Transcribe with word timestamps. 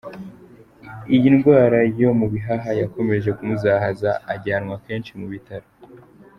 Iyi 1.15 1.27
ndwara 1.37 1.79
yo 2.01 2.09
mu 2.19 2.27
bihaha 2.33 2.69
yakomeje 2.81 3.29
kumuzahaza 3.37 4.11
ajyanwa 4.33 4.75
kenshi 4.85 5.11
mu 5.19 5.27
bitaro. 5.33 5.67